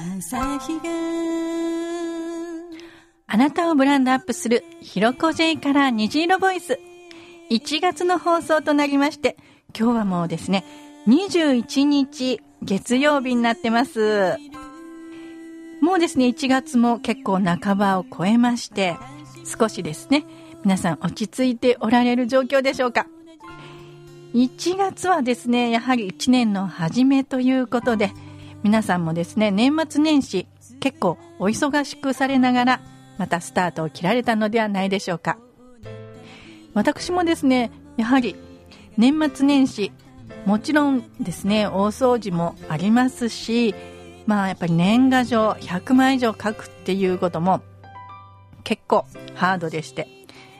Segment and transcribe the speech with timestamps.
[0.00, 0.90] 朝日が
[3.26, 6.78] あなたをブランドアップするひろこ J から虹色ボイス。
[7.50, 9.36] 1月の放送となりまして、
[9.78, 10.64] 今日はもうですね、
[11.06, 14.36] 21日月曜日になってます。
[15.82, 18.96] もうですね、1月も結構半ばを超えまして、
[19.44, 20.24] 少しですね、
[20.64, 23.06] 皆さん落ち着いておられる状況でしょうか。
[24.32, 28.12] 1月はですね、やはり1年の初めということで、
[28.62, 30.46] 皆さんもですね、年末年始、
[30.80, 32.80] 結構お忙しくされながら、
[33.16, 35.38] またスタートを切られたのではないでしょうか。
[36.74, 38.36] 私もですね、やはり
[38.96, 39.92] 年末年始、
[40.44, 43.74] もちろんですね、大掃除もありますし、
[44.26, 47.62] まあやっぱり年賀状100枚以上書くっていうことも
[48.62, 50.06] 結構ハードでして、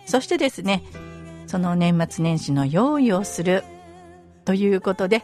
[0.06, 0.82] そしてですね、
[1.46, 3.62] その年末年始の用意をする
[4.44, 5.22] ということで、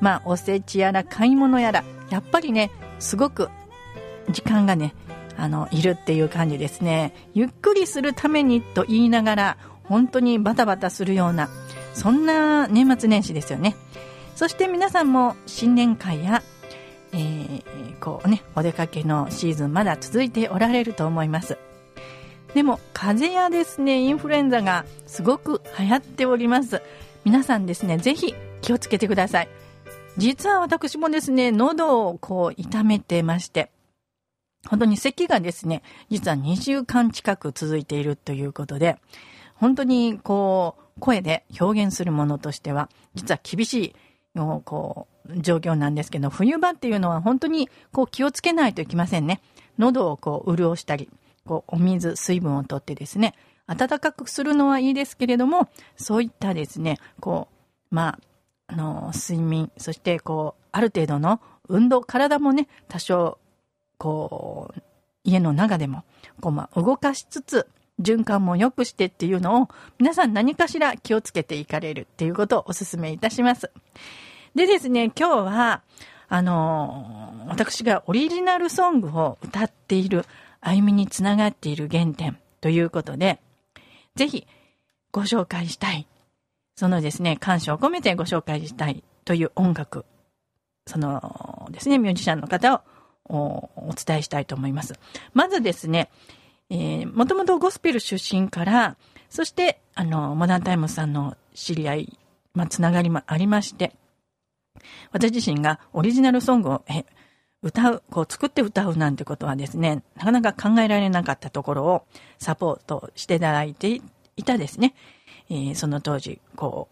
[0.00, 3.48] まあおせちやら買い物やら、やっぱりね、すごく
[4.28, 4.94] 時間がね、
[5.36, 7.14] あの、いるっていう感じですね。
[7.34, 11.48] ゆっくりするためにと言いながら、本当にバタバタするような、
[11.94, 13.74] そんな年末年始ですよね。
[14.36, 16.42] そして皆さんも新年会や、
[17.12, 21.58] えー、こうね、お出かけのシーズンまだ続いておられると思います。
[22.54, 26.82] でも、風邪やですね、インフルエンザがすごく流行っております。
[27.24, 29.48] 皆さんですね、ぜひ気をつけてください。
[30.16, 33.70] 実は私もですね、喉をこう痛めてまして、
[34.68, 38.98] 本当に咳がですね、実は2週間近く続いているということで、
[39.54, 43.94] 本当にこう、声で表現するものとしては、実は厳し
[44.34, 49.40] い、こう、状況なんですけど、冬場っていうのは本当にこう気をつけないといけませんね。
[49.78, 51.08] 喉をこう潤したり、
[51.46, 53.34] こうお水、水分をとってですね、
[53.66, 57.48] 暖かくするのはいいですけれども、そういったですね、こ
[57.90, 58.18] う、まあ、
[58.70, 63.38] あの、睡眠、そしてこう、ある程度の運動、体もね、多少
[64.00, 64.82] こう、
[65.24, 66.04] 家の中でも、
[66.40, 67.68] こう、まあ、動かしつつ、
[68.00, 69.68] 循環も良くしてっていうのを、
[69.98, 73.70] 皆さん何かしら気をつけていかれるっていうことをお勧めいたします。
[74.54, 75.82] でですね、今日は、
[76.28, 80.24] あの、私がオリジナルソングを歌っている、
[80.62, 83.38] 歩みにつながっている原点ということで、
[84.14, 84.46] ぜひ
[85.12, 86.06] ご紹介したい。
[86.76, 90.04] そのですね、感謝を込めてご紹介したいという音楽、
[90.86, 92.82] そのですね、ミュージシャンの方
[93.28, 94.94] をお伝えしたいと思います。
[95.34, 96.10] まずですね、
[96.70, 98.96] えー、もともとゴスペル出身から、
[99.28, 102.18] そして、あの、モダンタイムさんの知り合い、
[102.54, 103.92] まあ、つながりもありまして、
[105.12, 107.04] 私自身がオリジナルソングを、え、
[107.62, 112.06] 歌う、こう作って歌うなんてことはですね、なかなか考えられなかったところを
[112.38, 114.00] サポートしていただいて
[114.36, 114.94] いたですね、
[115.50, 116.88] えー、その当時、こ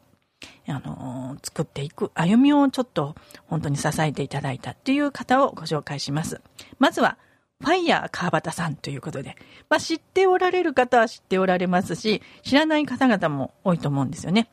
[0.67, 3.15] う、あの、作っていく歩みをちょっと
[3.47, 6.41] 本当に支えていただいたっていう方をご紹介します。
[6.79, 7.17] まずは、
[7.61, 9.37] ファイヤー川端さんということで、
[9.69, 14.49] まあ、知っておられる方は知っておられますし、知らない方々も多いと思うんですよね。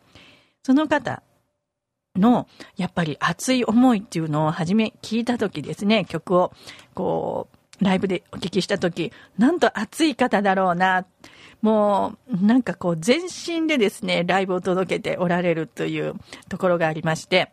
[0.63, 1.21] その方
[2.15, 6.51] の、やっぱり熱い思いっていうのを初め聞いた時ですね、曲を、
[6.95, 11.05] こう、ライブでお聞きした時、なんと熱い方だろうな、
[11.61, 16.13] もう、なんかこう、全身でですね、ライブを届けておられるという
[16.49, 17.51] ところがありまして、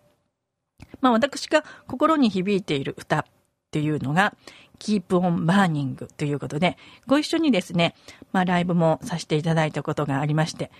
[1.00, 3.24] まあ私が心に響いている歌っ
[3.70, 4.34] ていうのが、
[4.78, 7.94] Keep on Burning ということで、ご一緒にですね、
[8.32, 10.70] まあライブもさせていただいたことがありまして、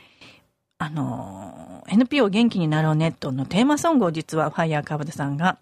[0.79, 5.59] あの、NPO 元気になろうネットのテーマソングを実はファイヤー川端さんが、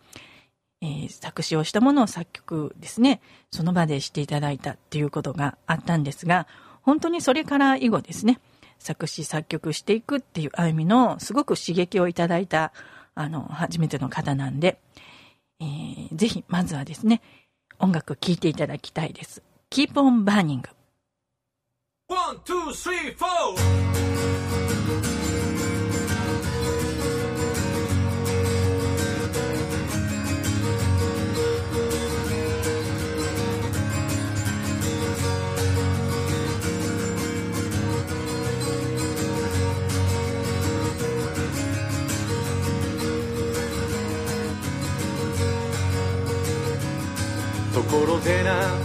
[0.83, 3.21] えー、作詞をしたものを作曲ですね、
[3.51, 6.47] その場でしていただいたっていうことがあったんですが、
[6.83, 8.41] 本当にそれから以後ですね、
[8.79, 12.73] 作詞作曲していくっていう歩みのすごく刺激をいただいた、
[13.15, 14.81] あの、初めての方なんで、
[15.61, 17.21] えー、ぜひ、まずはですね、
[17.79, 19.43] 音楽聴いていただきたいです。
[19.71, 20.63] Keep on Burning。
[22.09, 24.50] One, two, three, four!
[47.91, 48.79] ところでな。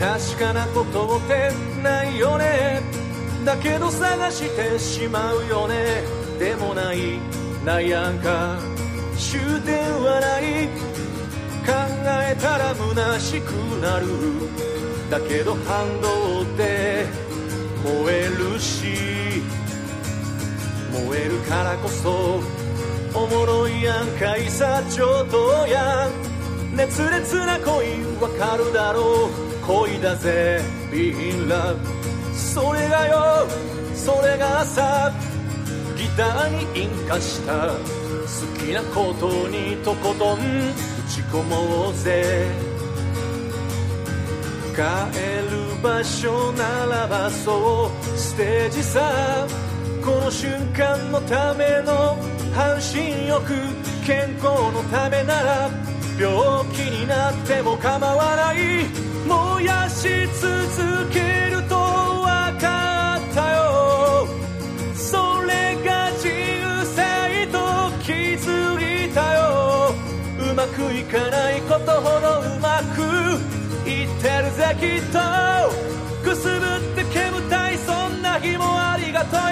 [0.00, 1.52] 確かなことって
[1.82, 2.82] ないよね。
[3.44, 6.02] だけど探してしまうよね。
[6.38, 7.20] でもない。
[7.64, 8.58] 悩んか。
[9.16, 10.66] 終点はない。
[11.64, 11.72] 考
[12.28, 14.06] えたら虚しくなる。
[15.08, 17.06] だけど反動って
[17.84, 19.42] 燃えるし。
[20.92, 22.40] 燃えるからこそ
[23.14, 24.36] おもろいやんか。
[24.36, 26.35] いさちょうどやん。
[26.76, 29.66] 熱烈な恋わかるだろう。
[29.66, 30.60] 恋だぜ
[30.92, 31.76] Be in love
[32.34, 33.48] それがよ
[33.94, 35.12] それがさ
[35.96, 37.68] ギターに引火した。
[37.68, 40.42] 好きなことにとことん打
[41.08, 42.46] ち込もうぜ。
[44.74, 44.80] 帰
[45.50, 48.18] る場所ならばそう。
[48.18, 49.46] ステージさ
[50.04, 52.18] この瞬間のための
[52.54, 53.42] 半身浴。
[54.06, 55.70] 健康のためなら
[56.18, 58.86] 病気になっても構わない。
[59.26, 60.08] 燃やし
[60.40, 64.26] 続けると分かったよ。
[64.94, 67.58] それが自由性と
[68.02, 69.94] 気づいたよ。
[70.38, 73.02] うまくいかないことほどうまく
[73.88, 75.18] いってるぜきっと。
[76.24, 79.46] くすぶって煙たいそんな日もありがとうよ。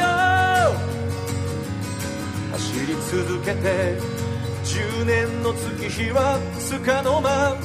[2.52, 4.13] 走り続けて
[4.74, 7.56] 10年の月日はつかの間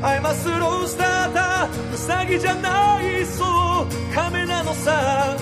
[0.00, 3.44] I'm a slow starter ウサギじゃないそ
[3.82, 5.36] う亀なのさ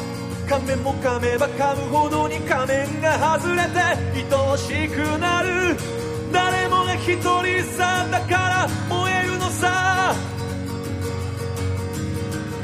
[0.49, 5.77] 仮面も噛めば噛むほどに仮面が外れて愛おしくなる。
[6.33, 10.15] 誰もが一人さだから燃えるのさ。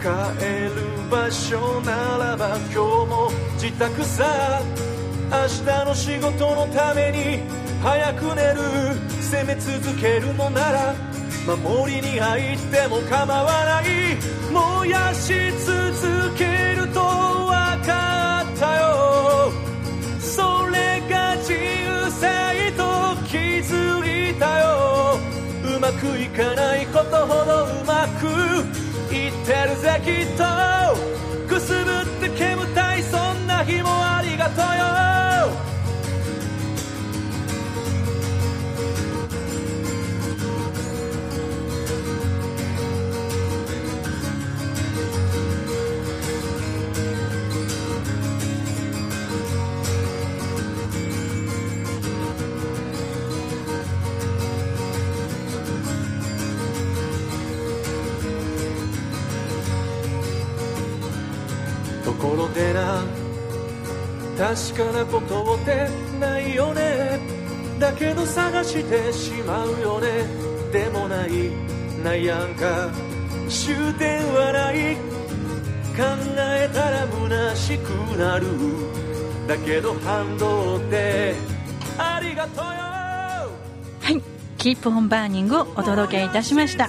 [0.01, 4.63] 帰る場所ならば今日も自宅さ。
[5.31, 8.61] 明日の仕事のために早く寝る。
[9.33, 10.95] 攻め続けるのなら
[11.47, 13.85] 守りに入っても構わない。
[14.53, 15.33] 燃やし
[15.65, 16.45] 続け
[16.77, 17.51] ると分
[17.87, 19.53] かったよ。
[20.21, 25.19] それが自由性と気づいたよ。
[25.77, 28.27] うまくいかないことほどうまく
[29.13, 30.52] いってるぜきっと。
[62.53, 63.03] でな。
[64.39, 65.89] 確かなことって
[66.19, 67.21] ないよね。
[67.79, 70.09] だけど探してしまうよね。
[70.73, 71.31] でもない。
[72.03, 72.91] 悩んか。
[73.49, 74.97] 終点はない。
[75.95, 76.03] 考
[76.39, 78.47] えたら虚しくなる。
[79.47, 81.35] だけど反動って。
[81.99, 82.71] ありがとうよ。
[84.01, 84.23] はい。
[84.57, 86.89] Keep On Burning をお届けいたしました。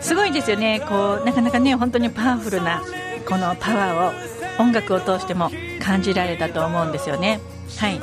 [0.00, 0.84] すごいですよね。
[0.86, 2.82] こう、なかなかね、本当にパワフルな、
[3.26, 5.50] このパワーを音楽を通しても
[5.80, 7.40] 感じられたと思うんですよね。
[7.78, 8.00] はい。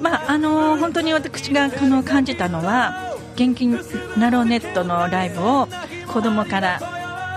[0.00, 5.68] まあ、あの本当に私がこの感じたのは、元気ナローネットのライブを
[6.12, 6.80] 子供から、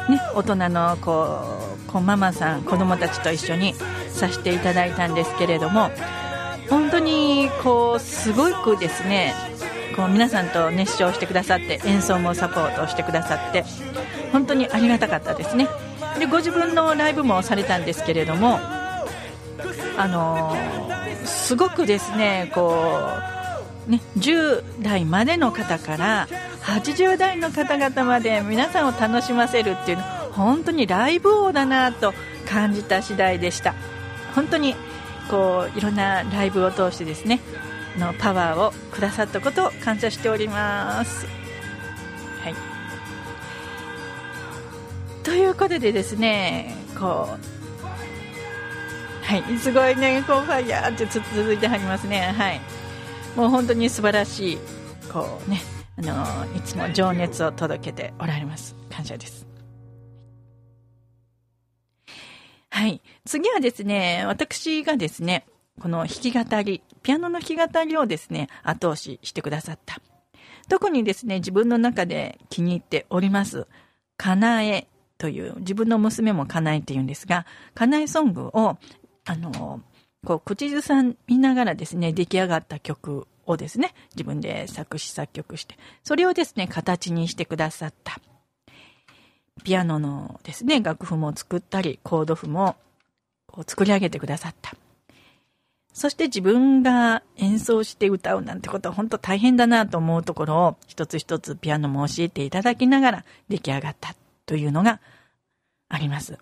[0.10, 3.74] ね、大人のこう、こうママさん、子供たちと一緒に
[4.10, 5.90] させていただいたんですけれども、
[6.72, 9.34] 本当にこうすごくですね
[9.98, 13.66] こう皆さんと熱唱してくださって演奏もサポートしてくださって
[14.32, 15.68] 本当にありがたかったですね。
[16.20, 18.60] でご自分のライブもされたんですけれども
[19.98, 20.82] あのー
[21.26, 23.04] すごくですねこ
[23.88, 26.28] うね10代までの方から
[26.62, 32.14] 80代の方々まで皆さんを楽しませるっていうの本当にライブ王だなと
[32.48, 33.74] 感じた次第でした。
[34.36, 34.76] 本当に
[35.30, 37.42] こういろんなライブを通してですね
[37.98, 41.28] のパワーをくださったことを感謝しております。
[42.44, 42.56] はい、
[45.24, 47.52] ということでですねこう
[49.24, 52.62] はいすごいねこうファイヤーって続いてはりますねはい
[53.36, 54.58] もう本当に素晴らしい
[55.12, 55.62] こうね
[55.98, 59.52] あのいつも情熱を届けておられます感謝です
[62.72, 63.02] はい。
[63.26, 65.46] 次はですね、私がですね、
[65.80, 70.02] この弾き語り、ピアノの弾き語りをですね、後押ししてくださった。
[70.70, 73.68] 特にですね、自分の中で気に入っております、
[74.16, 74.88] かなえ
[75.22, 78.80] という、自分の娘もかなえって言うんですが、かなえソングを、
[79.26, 79.80] あの、
[80.26, 88.20] こう、口ずさみながらですね、出来上がった曲をですね、自分で作詞作曲して、それをですね、形にしてくださった。
[89.64, 92.76] ピアノのですね、楽譜も作ったり、コード譜も
[93.68, 94.74] 作り上げてくださった。
[95.94, 104.16] そして自分が演奏して歌うなんてことは本当大変だなと思うところを一つ一つピアノも教えていただきながら出来上がった
[104.52, 105.00] というのが
[105.88, 106.38] あります。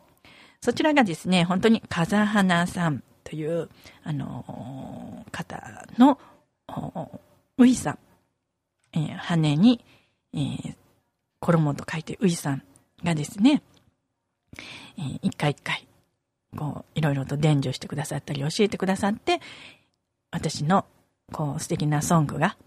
[0.61, 3.69] そちらがですね、本当に風花さんという、
[4.01, 6.19] あの、方の
[6.67, 7.11] お
[7.59, 7.99] ウイさん、
[8.93, 9.85] えー、羽に、
[10.33, 10.75] えー、
[11.39, 12.63] 衣と書いてウイさん
[13.03, 13.61] がですね、
[14.97, 15.87] えー、一回一回、
[16.57, 19.39] こう、いろいろと伝授してくださったり、教えてくださって、
[20.31, 20.83] 私の、
[21.31, 22.57] こう、素敵なソングが、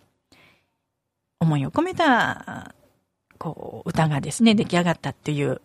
[1.40, 2.76] 思いを込めた、
[3.42, 5.60] こう、歌がですね、出来上がったっていう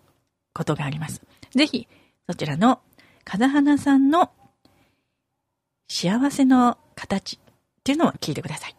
[0.52, 1.22] ことがあります。
[1.52, 1.88] ぜひ、
[2.28, 2.80] そちらの、
[3.24, 4.32] 風花さんの
[5.88, 7.40] 幸せの形っ
[7.84, 8.77] ていうのを聞いてください。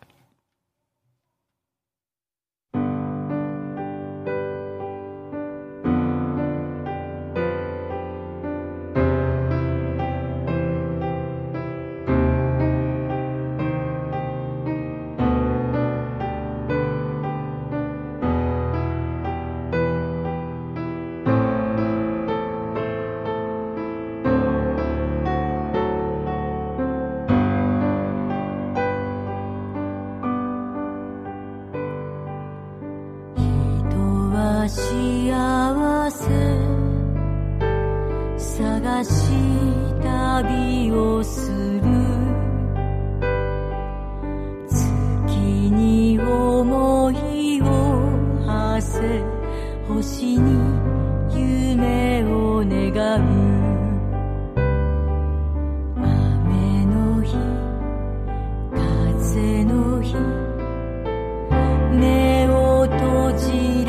[38.59, 39.11] 探し
[40.03, 41.83] 旅をする
[44.69, 45.37] 月
[45.71, 47.65] に思いを
[48.45, 49.23] 馳せ
[49.87, 50.43] 星に
[51.33, 53.23] 夢を願う。
[55.97, 57.37] 雨の日
[58.73, 60.17] 風の日
[61.97, 63.88] 目を閉じる。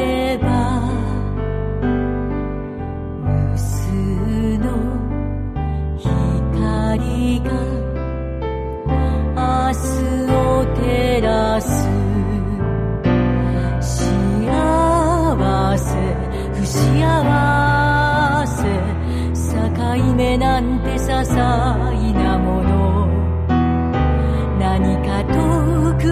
[26.00, 26.06] 比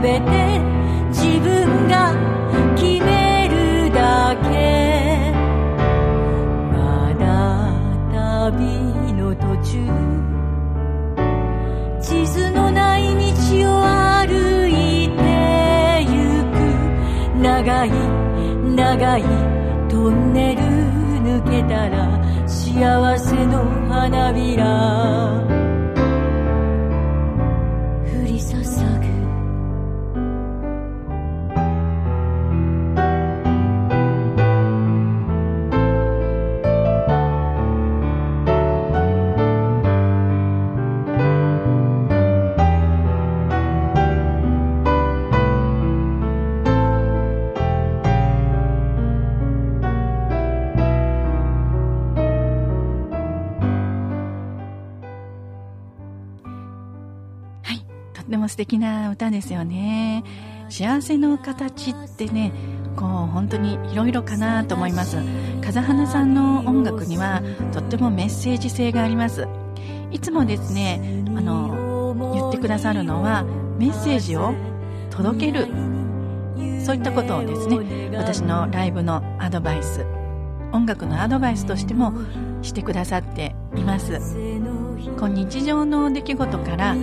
[0.00, 0.60] べて
[1.08, 2.14] 自分が
[2.76, 5.32] 決めるだけ。
[6.72, 7.24] まだ
[8.12, 9.72] 旅の途中。
[12.00, 15.20] 地図のない道を歩いて
[16.08, 16.14] ゆ
[16.52, 16.54] く。
[17.42, 17.90] 長い
[18.76, 19.22] 長い
[19.88, 20.62] トンネル
[21.24, 21.96] 抜けたら
[22.46, 25.65] 幸せの花びら。
[58.48, 60.24] 素敵な歌ですよね。
[60.68, 62.52] 幸せの形ってね、
[62.96, 65.18] こう本当にいろいろかなと思います。
[65.60, 69.46] 風花さんの音楽にはとってもメッセージ性があります。
[70.10, 73.44] いつもですね、あの、言ってくださるのは
[73.78, 74.54] メッセージを
[75.10, 75.68] 届ける。
[76.84, 80.06] そういったことをですね、私のライブのアドバイス、
[80.72, 82.12] 音楽のアドバイスとしても
[82.62, 84.20] してくださっています。
[85.18, 86.94] こう日常の出来事から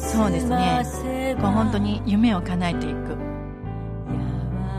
[0.00, 1.36] そうですね。
[1.40, 3.16] こう本当に夢を叶えていく。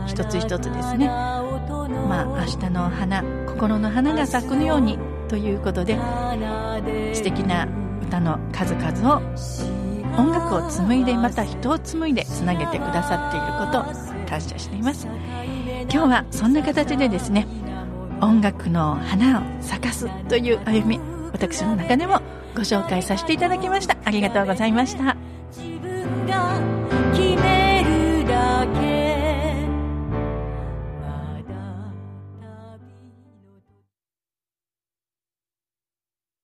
[0.06, 1.06] 一つ一つですね。
[1.06, 4.98] まあ明日の花心の花が咲くように
[5.28, 5.96] ということで
[7.14, 7.66] 素敵な
[8.02, 9.22] 歌の数々を
[10.18, 15.06] 音楽を紡いでまた人を紡いでつなげてくださっていることを感謝しています。
[15.90, 17.46] 今日はそんな形でですね
[18.20, 21.00] 音楽の花を咲かすという歩み
[21.32, 22.20] 私の中でも
[22.54, 23.96] ご紹介させていただきました。
[24.04, 25.11] ありがとうございました。